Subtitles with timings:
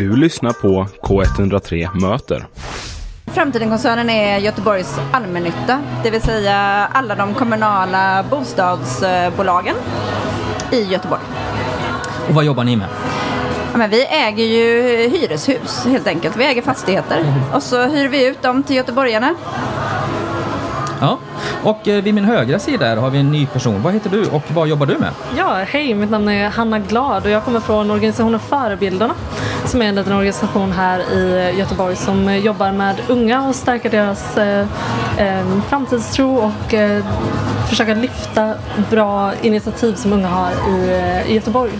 [0.00, 2.46] Du lyssnar på K103 Möter.
[3.26, 6.56] Framtiden-koncernen är Göteborgs allmännytta, det vill säga
[6.92, 9.76] alla de kommunala bostadsbolagen
[10.72, 11.20] i Göteborg.
[12.28, 12.86] Och vad jobbar ni med?
[13.72, 16.36] Ja, men vi äger ju hyreshus helt enkelt.
[16.36, 17.24] Vi äger fastigheter
[17.54, 19.34] och så hyr vi ut dem till göteborgarna.
[21.64, 23.82] Och eh, vid min högra sida har vi en ny person.
[23.82, 25.10] Vad heter du och vad jobbar du med?
[25.36, 29.14] Ja, hej, mitt namn är Hanna Glad och jag kommer från organisationen Förebildarna
[29.64, 34.38] som är en liten organisation här i Göteborg som jobbar med unga och stärka deras
[34.38, 34.66] eh,
[35.18, 37.04] eh, framtidstro och eh,
[37.68, 38.54] försöka lyfta
[38.90, 41.70] bra initiativ som unga har i, eh, i Göteborg.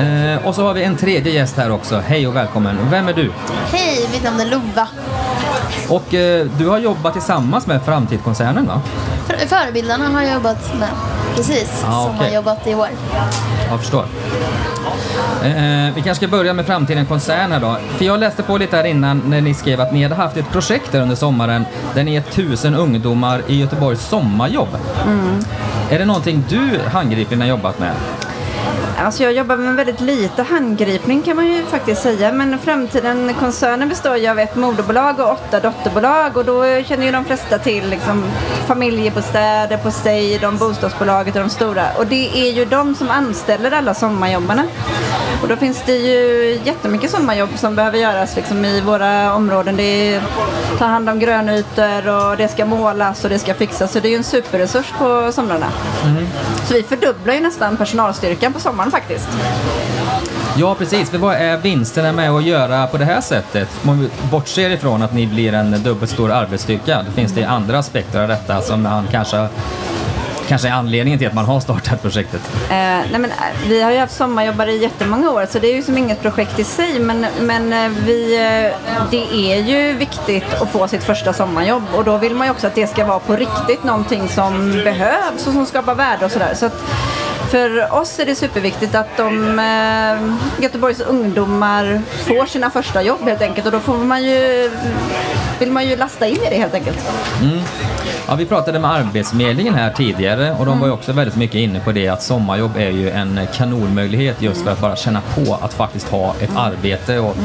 [0.00, 2.02] Eh, och så har vi en tredje gäst här också.
[2.06, 2.76] Hej och välkommen.
[2.90, 3.30] Vem är du?
[3.72, 4.88] Hej, mitt namn är Lova.
[5.92, 8.80] Och eh, du har jobbat tillsammans med Framtidskoncernen va?
[9.26, 10.88] För, förebildarna har jag jobbat med.
[11.36, 12.28] Precis, Ah, som okej.
[12.28, 12.88] har jobbat i år.
[13.70, 14.04] Jag förstår.
[15.44, 17.76] Eh, vi kanske ska börja med Framtiden Koncern här då.
[17.96, 20.50] För jag läste på lite här innan när ni skrev att ni hade haft ett
[20.50, 24.68] projekt där under sommaren där ni är tusen ungdomar i Göteborgs sommarjobb.
[25.90, 27.92] Är det någonting du handgripligen har jobbat med?
[29.02, 32.32] Alltså jag jobbar med väldigt lite handgripning kan man ju faktiskt säga.
[32.32, 36.36] Men Framtiden-koncernen består ju av ett moderbolag och åtta dotterbolag.
[36.36, 38.24] Och då känner ju de flesta till liksom,
[38.66, 41.84] familjebostäder, Poseidon, bostadsbolaget och de stora.
[41.98, 44.64] Och det är ju de som anställer alla sommarjobbarna.
[45.42, 49.76] Och då finns det ju jättemycket sommarjobb som behöver göras liksom, i våra områden.
[49.76, 50.22] Det är
[50.78, 53.92] ta hand om grönytor och det ska målas och det ska fixas.
[53.92, 55.66] Så det är ju en superresurs på somrarna.
[56.64, 59.28] Så vi fördubblar ju nästan personalstyrkan på sommaren faktiskt.
[60.56, 61.10] Ja, precis.
[61.10, 63.68] För vad är vinsterna med att göra på det här sättet?
[63.86, 67.78] Om vi bortser ifrån att ni blir en dubbelt stor arbetsstyrka, då finns det andra
[67.78, 69.48] aspekter av detta som man kanske,
[70.48, 72.40] kanske är anledningen till att man har startat projektet.
[72.54, 73.36] Eh, nej men, eh,
[73.68, 76.58] vi har ju haft sommarjobbare i jättemånga år så det är ju som inget projekt
[76.58, 78.72] i sig men, men eh, vi, eh,
[79.10, 82.66] det är ju viktigt att få sitt första sommarjobb och då vill man ju också
[82.66, 86.54] att det ska vara på riktigt någonting som behövs och som skapar värde och sådär.
[86.54, 86.82] Så att
[87.52, 93.42] för oss är det superviktigt att de eh, Göteborgs ungdomar får sina första jobb helt
[93.42, 94.70] enkelt och då får man ju,
[95.58, 96.98] vill man ju lasta in i det helt enkelt.
[98.28, 101.80] Ja, vi pratade med Arbetsförmedlingen här tidigare och de var ju också väldigt mycket inne
[101.80, 105.74] på det att sommarjobb är ju en kanonmöjlighet just för att bara känna på att
[105.74, 107.36] faktiskt ha ett arbete och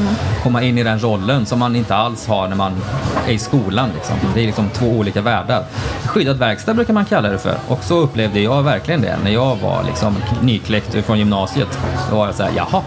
[0.42, 2.82] komma in i den rollen som man inte alls har när man
[3.28, 3.90] är i skolan.
[3.94, 4.16] Liksom.
[4.34, 5.64] Det är liksom två olika världar.
[6.06, 9.56] Skyddad verkstad brukar man kalla det för och så upplevde jag verkligen det när jag
[9.56, 9.97] var liksom
[10.42, 11.78] nykläckt från gymnasiet.
[12.10, 12.82] Då var jag såhär, jaha.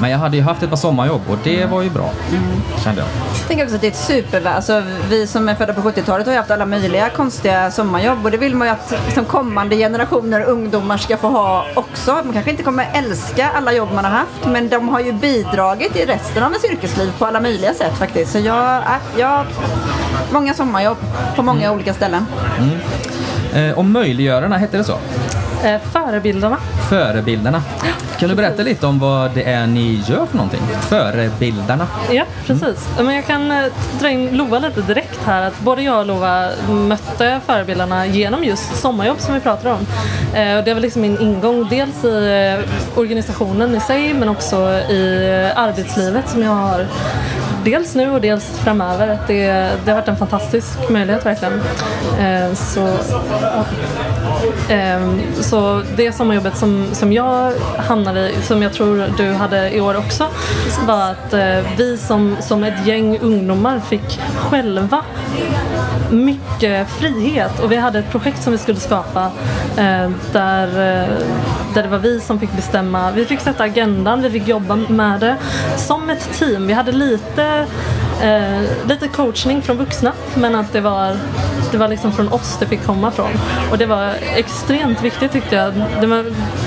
[0.00, 2.10] Men jag hade ju haft ett par sommarjobb och det var ju bra,
[2.84, 3.08] kände jag.
[3.38, 4.56] Jag tänker också att det är ett supervärde.
[4.56, 8.30] Alltså, vi som är födda på 70-talet har ju haft alla möjliga konstiga sommarjobb och
[8.30, 12.12] det vill man ju att liksom, kommande generationer ungdomar ska få ha också.
[12.12, 15.96] Man kanske inte kommer älska alla jobb man har haft men de har ju bidragit
[15.96, 18.32] i resten av ens yrkesliv på alla möjliga sätt faktiskt.
[18.32, 19.46] Så jag, äh, jag
[20.32, 20.98] många sommarjobb
[21.36, 22.26] på många olika ställen.
[23.54, 24.98] Eh, och möjliggörarna, hette det så?
[25.64, 26.58] Eh, förebildarna.
[26.88, 27.62] Förebildarna.
[28.18, 30.60] Kan du berätta lite om vad det är ni gör för någonting?
[30.80, 31.86] Förebildarna.
[32.10, 32.88] Ja, precis.
[32.96, 33.64] Men jag kan eh,
[34.00, 35.42] dra in Lova lite direkt här.
[35.42, 39.86] Att både jag och Lova mötte förebildarna genom just sommarjobb som vi pratar om.
[40.34, 44.56] Eh, och det var liksom min ingång dels i eh, organisationen i sig men också
[44.70, 46.86] i arbetslivet som jag har
[47.64, 49.08] dels nu och dels framöver.
[49.08, 49.46] Att Det,
[49.84, 51.60] det har varit en fantastisk möjlighet verkligen.
[52.20, 52.86] Eh, Så,
[54.72, 55.00] eh,
[55.40, 59.96] Så det sommarjobbet som, som jag hamnade i, som jag tror du hade i år
[59.96, 60.26] också,
[60.86, 65.00] var att eh, vi som, som ett gäng ungdomar fick själva
[66.10, 69.30] mycket frihet och vi hade ett projekt som vi skulle skapa
[69.76, 71.08] eh, där, eh,
[71.74, 73.10] där det var vi som fick bestämma.
[73.10, 75.36] Vi fick sätta agendan, vi fick jobba med det
[75.76, 76.66] som ett team.
[76.66, 77.66] Vi hade lite,
[78.22, 81.16] eh, lite coachning från vuxna men att det var,
[81.72, 83.30] det var liksom från oss det fick komma från.
[83.70, 85.74] Och det var extremt viktigt tyckte jag.
[86.00, 86.24] Det var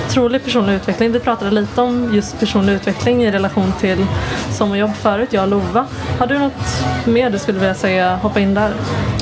[0.08, 1.12] otrolig personlig utveckling.
[1.12, 4.06] Vi pratade lite om just personlig utveckling i relation till
[4.52, 5.86] sommarjobb förut, jag och Lova.
[6.20, 8.74] Har du något mer du skulle vilja säga, hoppa in där?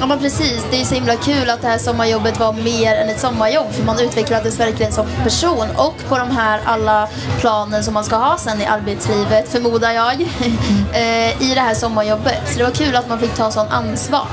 [0.05, 3.09] Ja men precis, det är så himla kul att det här sommarjobbet var mer än
[3.09, 7.07] ett sommarjobb för man utvecklades verkligen som person och på de här alla
[7.39, 10.21] planen som man ska ha sen i arbetslivet, förmodar jag,
[10.93, 12.41] eh, i det här sommarjobbet.
[12.45, 14.27] Så det var kul att man fick ta sån ansvar.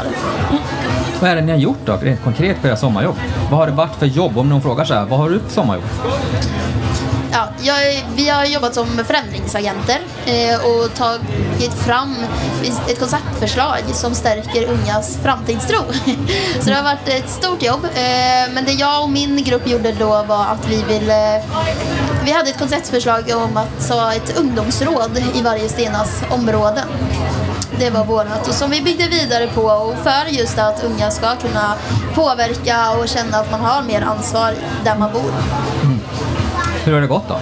[1.20, 3.16] Vad är det ni har gjort då, rent konkret på era sommarjobb?
[3.50, 4.38] Vad har det varit för jobb?
[4.38, 5.84] Om någon frågar så här, vad har du för sommarjobb?
[7.32, 10.94] Ja, jag, vi har jobbat som förändringsagenter eh, och
[11.62, 12.16] tagit fram
[12.88, 15.78] ett konceptförslag som stärker ungas framtidstro.
[16.60, 17.84] Så det har varit ett stort jobb.
[17.84, 21.42] Eh, men det jag och min grupp gjorde då var att vi ville
[22.24, 26.88] vi hade ett konceptförslag om att ha ett ungdomsråd i varje Stenas områden.
[27.78, 31.36] Det var vårat och som vi byggde vidare på och för just att unga ska
[31.36, 31.74] kunna
[32.14, 34.54] påverka och känna att man har mer ansvar
[34.84, 35.32] där man bor.
[36.84, 37.38] Hur har det gått då?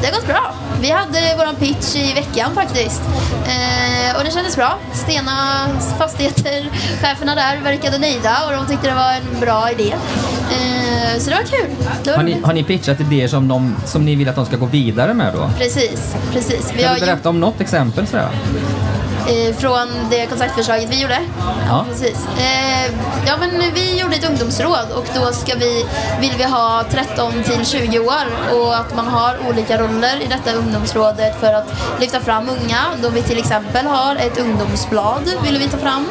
[0.00, 0.61] Det har gått bra.
[0.80, 3.02] Vi hade våran pitch i veckan faktiskt.
[3.46, 4.78] Eh, och det kändes bra.
[4.92, 5.66] Stena
[5.98, 6.70] Fastigheter,
[7.02, 9.94] cheferna där verkade nöjda och de tyckte det var en bra idé.
[10.50, 11.70] Eh, så det var kul.
[12.04, 14.46] Det var Har ni, har ni pitchat idéer som, de, som ni vill att de
[14.46, 15.50] ska gå vidare med då?
[15.58, 16.72] Precis, precis.
[16.74, 18.28] Vi Kan har du gjort, berätta om något exempel sådär?
[19.28, 21.18] Eh, från det kontaktförslaget vi gjorde.
[21.68, 21.86] Ja.
[21.88, 22.26] Precis.
[22.38, 22.92] Eh,
[23.26, 25.86] ja, men vi gjorde ett ungdomsråd och då ska vi,
[26.20, 30.52] vill vi ha 13 till 20 år och att man har olika roller i detta
[30.58, 31.68] ungdomsrådet för att
[32.00, 32.82] lyfta fram unga.
[33.02, 36.06] Då vi till exempel har ett ungdomsblad vill vi ta fram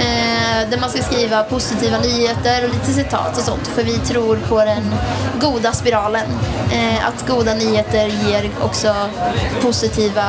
[0.00, 4.36] eh, där man ska skriva positiva nyheter och lite citat och sånt för vi tror
[4.48, 4.94] på den
[5.40, 6.26] goda spiralen.
[6.72, 8.94] Eh, att goda nyheter ger också
[9.62, 10.24] positiva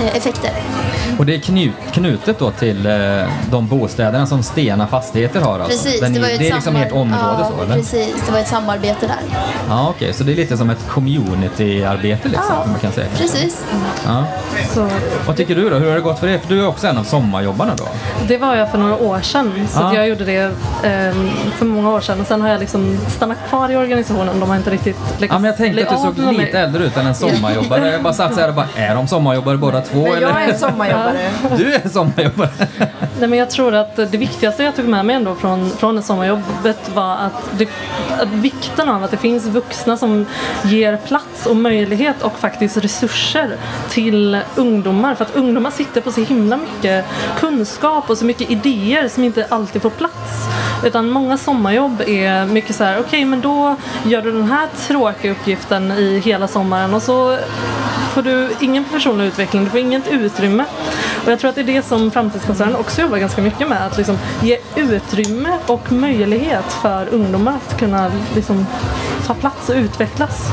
[0.00, 0.50] eh, effekter.
[1.18, 2.92] Och det är knut, knutet då till eh,
[3.50, 5.68] de bostäderna som Stena Fastigheter har alltså?
[5.84, 7.74] Precis, ni- det var ju ett det är liksom ert område ja, så eller?
[7.74, 9.38] Precis, det var ett samarbete där.
[9.68, 13.06] Ja okej, så det är lite som ett community-arbete liksom, Ja, man kan säga.
[13.18, 13.64] Precis.
[14.06, 14.24] Ja.
[14.74, 14.88] Så
[15.26, 15.76] Vad tycker du då?
[15.76, 16.38] Hur har det gått för dig?
[16.38, 17.84] För du är också en av sommarjobbarna då?
[18.28, 19.52] det var jag för några år sedan.
[19.68, 19.88] Så Ja.
[19.88, 20.50] att jag gjorde det
[20.84, 22.20] ehm, för många år sedan.
[22.20, 24.40] Och sen har jag liksom stannat kvar i organisationen.
[24.40, 26.58] De har inte riktigt lyckats Ja, men jag tänkte att du av såg med lite
[26.58, 27.90] äldre ut än en sommarjobbare.
[27.92, 30.02] Jag bara satt så här och bara, är de sommarjobbare båda två?
[30.02, 30.28] Men eller?
[30.28, 31.30] jag är en sommarjobbare.
[31.56, 32.50] Du är sommarjobbare?
[33.18, 36.02] Nej, men jag tror att det viktigaste jag tog med mig ändå från, från det
[36.02, 37.68] sommarjobbet var att, det,
[38.20, 40.26] att vikten av att det finns vuxna som
[40.62, 43.56] ger plats och möjlighet och faktiskt resurser
[43.90, 45.14] till ungdomar.
[45.14, 47.04] För att ungdomar sitter på så himla mycket
[47.40, 50.48] kunskap och så mycket mycket idéer som inte alltid får plats.
[50.84, 55.32] Utan många sommarjobb är mycket så här, okej men då gör du den här tråkiga
[55.32, 57.38] uppgiften i hela sommaren och så
[58.14, 60.64] får du ingen personlig utveckling, du får inget utrymme.
[61.24, 63.86] Och jag tror att det är det som Framtidskoncernen också jobbar ganska mycket med.
[63.86, 68.66] Att liksom ge utrymme och möjlighet för ungdomar att kunna liksom
[69.26, 70.50] ta plats och utvecklas.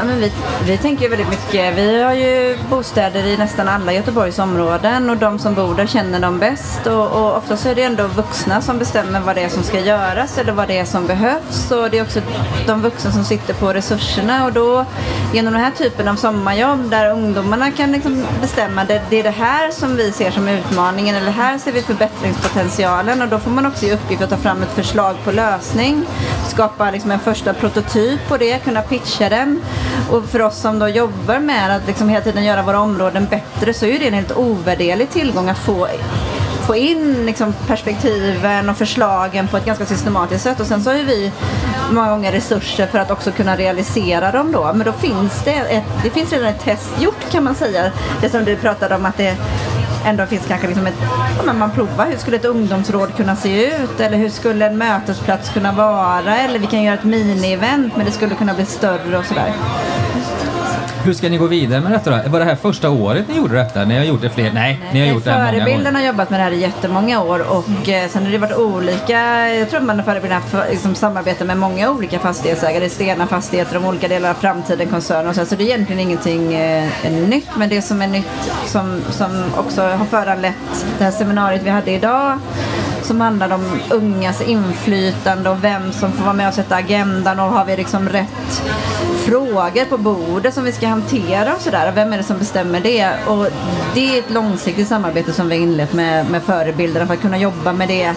[0.00, 0.32] Ja, men vi,
[0.64, 1.78] vi tänker ju väldigt mycket.
[1.78, 6.20] Vi har ju bostäder i nästan alla Göteborgs områden och de som bor där känner
[6.20, 6.86] dem bäst.
[6.86, 10.38] Och, och oftast är det ändå vuxna som bestämmer vad det är som ska göras
[10.38, 11.70] eller vad det är som behövs.
[11.70, 12.20] Och det är också
[12.66, 14.84] de vuxna som sitter på resurserna och då
[15.32, 19.30] genom den här typen av sommarjobb där ungdomarna kan liksom bestämma det, det är det
[19.30, 23.66] här som vi ser som utmaningen eller här ser vi förbättringspotentialen och då får man
[23.66, 26.06] också i uppgift att ta fram ett förslag på lösning,
[26.48, 29.60] skapa liksom en första prototyp på det, kunna pitcha den.
[30.10, 33.74] Och för oss som då jobbar med att liksom hela tiden göra våra områden bättre
[33.74, 35.88] så är ju det en helt ovärderlig tillgång att få
[36.70, 40.96] få in liksom perspektiven och förslagen på ett ganska systematiskt sätt och sen så har
[40.96, 41.32] ju vi
[41.90, 44.72] många gånger resurser för att också kunna realisera dem då.
[44.74, 47.92] Men då finns det, ett, det finns redan ett test gjort kan man säga.
[48.20, 49.36] Det som du pratade om att det
[50.04, 50.94] ändå finns kanske liksom ett,
[51.36, 54.78] ja, men man provar hur skulle ett ungdomsråd kunna se ut eller hur skulle en
[54.78, 59.18] mötesplats kunna vara eller vi kan göra ett mini-event men det skulle kunna bli större
[59.18, 59.52] och sådär.
[61.04, 62.30] Hur ska ni gå vidare med detta då?
[62.30, 63.84] Var det här första året ni gjorde detta?
[63.84, 64.52] Ni har gjort det fler?
[64.52, 67.50] Nej, ni har gjort det här Förebilden har jobbat med det här i jättemånga år
[67.50, 71.44] och eh, sen har det varit olika, jag tror man har förebilden haft liksom, samarbete
[71.44, 75.54] med många olika fastighetsägare, Stena Fastigheter, de olika delar av Framtiden koncernen och så, så
[75.56, 76.88] det är egentligen ingenting eh,
[77.28, 81.70] nytt men det som är nytt som, som också har föranlett det här seminariet vi
[81.70, 82.38] hade idag
[83.02, 87.46] som handlar om ungas inflytande och vem som får vara med och sätta agendan och
[87.46, 88.62] har vi liksom rätt
[89.30, 91.92] frågor på bordet som vi ska hantera och sådär.
[91.94, 93.14] Vem är det som bestämmer det?
[93.26, 93.46] Och
[93.94, 97.38] det är ett långsiktigt samarbete som vi har inlett med, med förebilderna för att kunna
[97.38, 98.14] jobba med det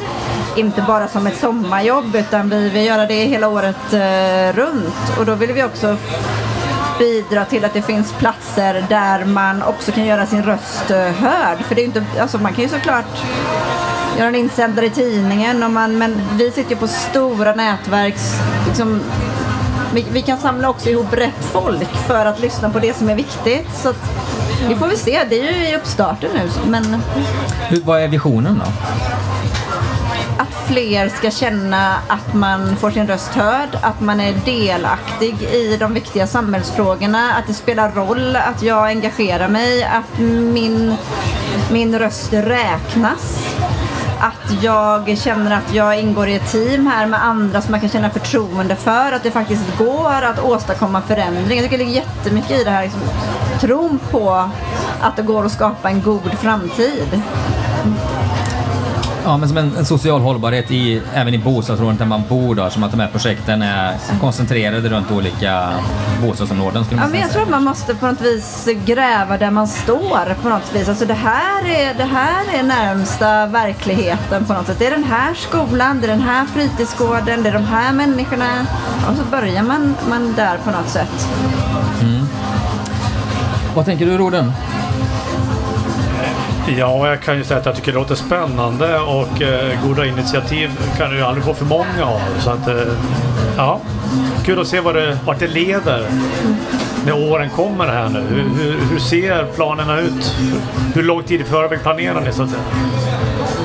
[0.55, 5.25] inte bara som ett sommarjobb utan vi vill göra det hela året eh, runt och
[5.25, 5.97] då vill vi också
[6.99, 11.57] bidra till att det finns platser där man också kan göra sin röst eh, hörd.
[11.65, 13.23] För det är ju inte, alltså man kan ju såklart
[14.17, 19.01] göra en insändare i tidningen och man, men vi sitter ju på stora nätverks liksom,
[19.93, 23.15] vi, vi kan samla också ihop rätt folk för att lyssna på det som är
[23.15, 23.67] viktigt.
[23.75, 23.95] Så att,
[24.67, 26.49] vi får väl se, det är ju i uppstarten nu.
[26.67, 27.01] Men
[27.69, 28.71] Hur, vad är visionen då?
[30.37, 35.77] att fler ska känna att man får sin röst hörd, att man är delaktig i
[35.77, 40.19] de viktiga samhällsfrågorna, att det spelar roll att jag engagerar mig, att
[40.53, 40.95] min,
[41.71, 43.55] min röst räknas.
[44.19, 47.89] Att jag känner att jag ingår i ett team här med andra som man kan
[47.89, 49.11] känna förtroende för.
[49.11, 51.57] Att det faktiskt går att åstadkomma förändring.
[51.57, 52.83] Jag tycker det ligger jättemycket i det här.
[52.83, 53.01] Liksom,
[53.59, 54.49] tron på
[55.01, 57.21] att det går att skapa en god framtid.
[59.25, 62.69] Ja, men som en, en social hållbarhet i, även i bostadsområdet där man bor då,
[62.69, 65.69] som att de här projekten är koncentrerade runt olika
[66.21, 66.85] bostadsområden.
[66.85, 67.33] Skulle Ja, man men jag säga.
[67.33, 70.89] tror att man måste på något vis gräva där man står på något vis.
[70.89, 74.79] Alltså det här är, det här är närmsta verkligheten på något sätt.
[74.79, 78.65] Det är den här skolan, det är den här fritidsgården, det är de här människorna.
[79.09, 81.27] Och så börjar man, man där på något sätt.
[83.75, 84.51] Vad tänker du Roden?
[86.67, 90.69] Ja, jag kan ju säga att jag tycker det låter spännande och eh, goda initiativ
[90.97, 92.21] kan du ju aldrig få för många av.
[92.39, 92.93] Så att, eh,
[93.57, 93.81] ja,
[94.45, 96.07] kul att se vad det, vart det leder
[97.05, 98.19] när åren kommer här nu.
[98.19, 100.35] Hur, hur, hur ser planerna ut?
[100.95, 102.61] Hur lång tid i förväg planerar ni så att säga?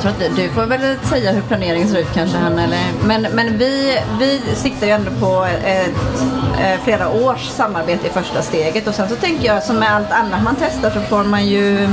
[0.05, 3.23] Jag tror att du, får väl säga hur planeringen ser ut kanske Hanna eller Men,
[3.23, 6.23] men vi, vi siktar ju ändå på ett,
[6.61, 10.13] eh, flera års samarbete i första steget och sen så tänker jag som med allt
[10.13, 11.89] annat man testar så får man ju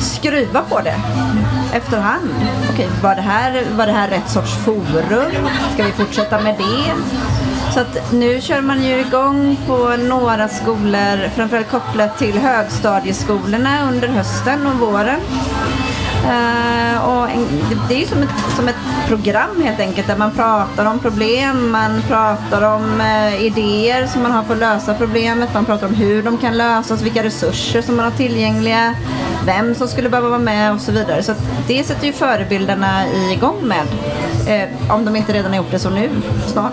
[0.00, 0.96] skruva på det
[1.72, 2.30] efterhand.
[2.72, 5.48] Okej, var det här, var det här rätt sorts forum?
[5.74, 6.92] Ska vi fortsätta med det?
[7.74, 14.08] Så att nu kör man ju igång på några skolor, framförallt kopplat till högstadieskolorna under
[14.08, 15.20] hösten och våren.
[16.26, 18.76] Eh, och en, det, det är ju som ett, som ett
[19.08, 24.32] program helt enkelt där man pratar om problem, man pratar om eh, idéer som man
[24.32, 27.96] har för att lösa problemet, man pratar om hur de kan lösas, vilka resurser som
[27.96, 28.94] man har tillgängliga,
[29.46, 31.22] vem som skulle behöva vara med och så vidare.
[31.22, 31.34] Så
[31.66, 33.02] det sätter ju förebilderna
[33.32, 33.86] igång med.
[34.46, 36.10] Eh, om de inte redan har gjort det så nu,
[36.46, 36.72] snart.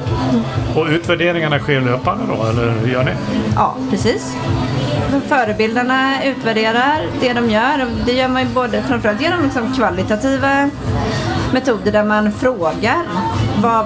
[0.75, 3.11] Och utvärderingarna sker löpande då, eller hur gör ni?
[3.55, 4.35] Ja, precis.
[5.27, 7.87] Förebilderna utvärderar det de gör.
[8.05, 10.69] Det gör man ju både framförallt genom liksom kvalitativa
[11.53, 13.01] metoder där man frågar
[13.61, 13.85] vad,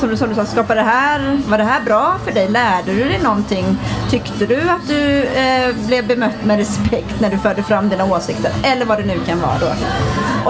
[0.00, 2.48] som du, som du sa, skapar det här, var det här bra för dig?
[2.48, 3.78] Lärde du dig någonting?
[4.10, 8.52] Tyckte du att du eh, blev bemött med respekt när du förde fram dina åsikter?
[8.62, 9.72] Eller vad det nu kan vara då.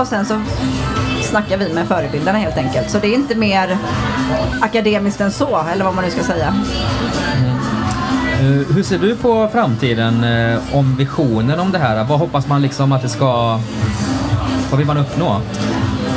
[0.00, 0.40] Och sen så
[1.28, 2.90] snackar vi med förebilderna helt enkelt.
[2.90, 3.78] Så det är inte mer
[4.60, 6.54] akademiskt än så, eller vad man nu ska säga.
[8.40, 12.04] Eh, hur ser du på framtiden eh, om visionen om det här?
[12.04, 13.60] Vad hoppas man liksom att det ska...
[14.70, 15.40] Vad vill man uppnå?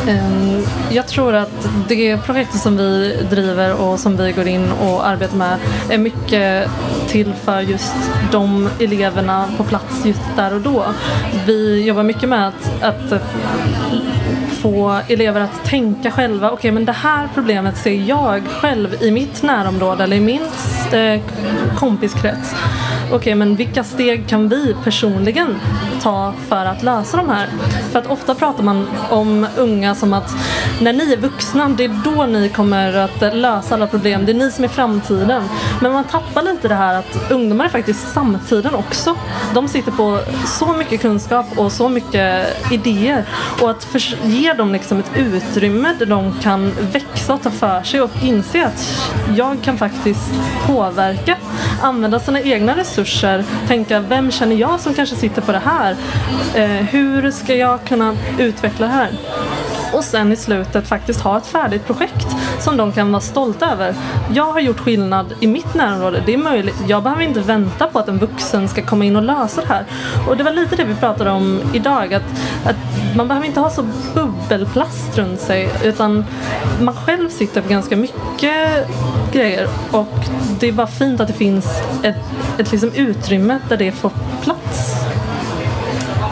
[0.08, 5.08] Ehm, Jag tror att det projektet som vi driver och som vi går in och
[5.08, 5.58] arbetar med
[5.90, 6.70] är mycket
[7.08, 7.96] till för just
[8.32, 10.86] de eleverna på plats just där och då.
[11.46, 13.22] Vi jobbar mycket med att, att
[14.62, 16.52] få elever att tänka själva.
[16.52, 20.42] Okej, men det här problemet ser jag själv i mitt närområde eller i min
[20.92, 21.22] eh,
[21.76, 22.56] kompiskrets.
[23.14, 25.60] Okej, men vilka steg kan vi personligen
[26.02, 27.48] ta för att lösa de här?
[27.92, 30.36] För att ofta pratar man om unga som att
[30.82, 34.26] när ni är vuxna, det är då ni kommer att lösa alla problem.
[34.26, 35.44] Det är ni som är framtiden.
[35.82, 39.16] Men man tappar lite det här att ungdomar är faktiskt samtiden också.
[39.54, 43.26] De sitter på så mycket kunskap och så mycket idéer.
[43.62, 43.88] Och att
[44.24, 48.66] ge dem liksom ett utrymme där de kan växa och ta för sig och inse
[48.66, 50.32] att jag kan faktiskt
[50.68, 51.38] påverka.
[51.82, 53.01] Använda sina egna resurser.
[53.68, 55.96] Tänka, vem känner jag som kanske sitter på det här?
[56.56, 59.10] Eh, hur ska jag kunna utveckla det här?
[59.94, 62.28] Och sen i slutet faktiskt ha ett färdigt projekt
[62.60, 63.96] som de kan vara stolta över.
[64.34, 66.76] Jag har gjort skillnad i mitt närområde, det är möjligt.
[66.88, 69.86] Jag behöver inte vänta på att en vuxen ska komma in och lösa det här.
[70.28, 72.24] Och det var lite det vi pratade om idag, att,
[72.66, 72.76] att
[73.16, 76.26] man behöver inte ha så bubbelplast runt sig utan
[76.82, 78.88] man själv sitter på ganska mycket
[79.32, 80.16] grejer och
[80.60, 81.66] det är bara fint att det finns
[82.04, 82.16] ett,
[82.58, 84.12] ett liksom utrymme där det får
[84.44, 84.91] plats.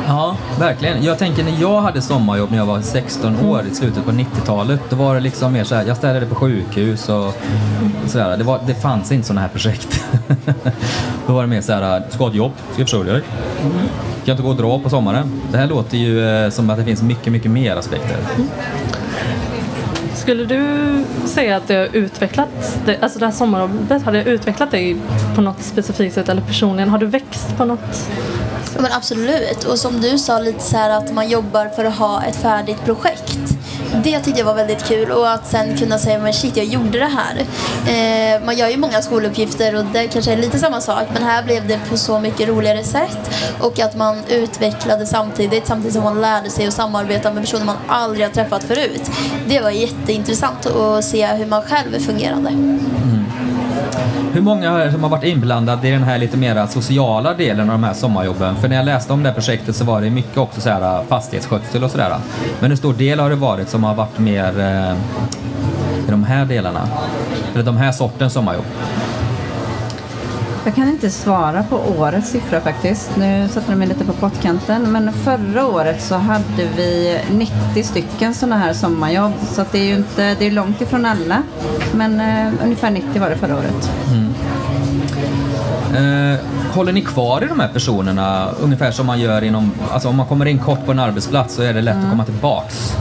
[0.10, 1.04] Ja, verkligen.
[1.04, 4.80] Jag tänker när jag hade sommarjobb när jag var 16 år i slutet på 90-talet,
[4.90, 7.34] då var det liksom mer så här, jag städade på sjukhus och
[8.08, 8.38] sådär.
[8.38, 10.06] Det, var, det fanns inte sådana här projekt.
[11.28, 13.22] då var det mer så här, du ska ha ett jobb, ska försörja dig.
[14.26, 15.42] Kan inte gå och dra på sommaren.
[15.52, 18.18] Det här låter ju eh, som att det finns mycket, mycket mer aspekter.
[20.14, 24.72] Skulle du säga att det har utvecklat dig, alltså det här sommarjobbet, har det utvecklat
[24.72, 24.98] dig
[25.36, 26.90] på något specifikt sätt eller personligen?
[26.90, 28.10] Har du växt på något?
[28.76, 29.64] Ja, men absolut.
[29.64, 32.86] Och som du sa lite så här att man jobbar för att ha ett färdigt
[32.86, 33.40] projekt.
[34.04, 37.00] Det tyckte jag var väldigt kul och att sen kunna säga men shit jag gjorde
[37.00, 37.40] det här.
[37.88, 41.44] Eh, man gör ju många skoluppgifter och det kanske är lite samma sak men här
[41.44, 43.32] blev det på så mycket roligare sätt.
[43.60, 47.78] Och att man utvecklade samtidigt samtidigt som man lärde sig att samarbeta med personer man
[47.88, 49.12] aldrig har träffat förut.
[49.48, 52.80] Det var jätteintressant att se hur man själv fungerade.
[54.34, 57.80] Hur många har- som har varit inblandade i den här lite mer sociala delen av
[57.80, 58.56] de här sommarjobben?
[58.56, 61.00] För när jag läste om det här projektet så var det mycket också så här
[61.00, 62.16] äh, fastighetsskötsel och sådär.
[62.60, 64.92] Men hur stor del har det varit som har varit mer eh,
[66.08, 66.88] i de här delarna?
[67.54, 68.66] Eller de här sortens sommarjobb?
[70.66, 73.18] Jag kan inte svara på årets siffra faktiskt.
[73.18, 74.92] Nu satte de mig lite på pottkanten.
[74.92, 79.34] Men förra året så hade vi 90 stycken sådana här sommarjobb.
[79.52, 81.44] Så det är ju inte, det är långt ifrån alla.
[81.94, 83.90] Men eh, ungefär 90 var det förra året.
[85.96, 90.16] Eh, håller ni kvar i de här personerna ungefär som man gör inom, alltså om
[90.16, 92.94] man kommer in kort på en arbetsplats så är det lätt att komma tillbaks?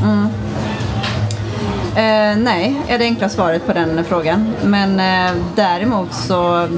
[1.99, 4.55] Eh, nej, är det enkla svaret på den frågan.
[4.65, 6.69] Men eh, däremot så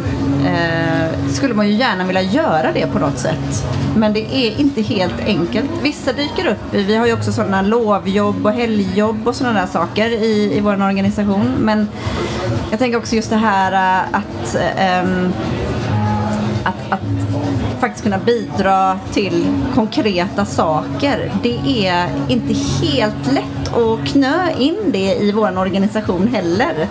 [0.47, 3.65] eh, skulle man ju gärna vilja göra det på något sätt.
[3.97, 5.71] Men det är inte helt enkelt.
[5.83, 6.75] Vissa dyker upp.
[6.75, 10.73] Vi har ju också sådana lovjobb och helgjobb och sådana där saker i, i vår
[10.73, 11.55] organisation.
[11.59, 11.89] Men
[12.71, 15.33] jag tänker också just det här eh, att ehm,
[16.65, 17.01] att, att
[17.81, 21.33] faktiskt kunna bidra till konkreta saker.
[21.43, 26.89] Det är inte helt lätt att knö in det i vår organisation heller.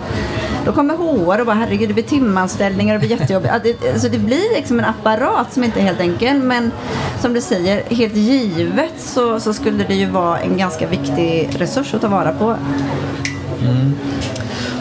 [0.64, 3.52] Då kommer HR och bara herregud det blir timanställningar och det blir jättejobbigt.
[3.92, 6.72] Alltså det blir liksom en apparat som inte är helt enkel men
[7.20, 11.94] som du säger, helt givet så, så skulle det ju vara en ganska viktig resurs
[11.94, 12.56] att ta vara på.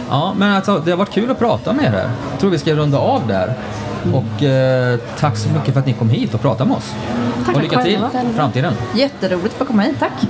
[0.10, 2.10] Ja, men alltså, det har varit kul att prata med er.
[2.32, 3.54] Jag tror vi ska runda av där.
[4.14, 6.94] Och eh, tack så mycket för att ni kom hit och pratade med oss.
[7.46, 8.74] Tack och lycka till i framtiden.
[8.96, 10.28] Jätteroligt att få komma hit, tack!